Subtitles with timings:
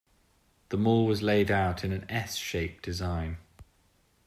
[0.69, 3.37] The mall was laid out in an "S" shape design.